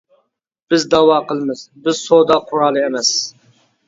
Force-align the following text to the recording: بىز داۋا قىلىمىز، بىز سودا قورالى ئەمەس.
بىز 0.73 0.85
داۋا 0.93 1.17
قىلىمىز، 1.31 1.61
بىز 1.87 1.99
سودا 2.05 2.37
قورالى 2.47 2.83
ئەمەس. 2.87 3.13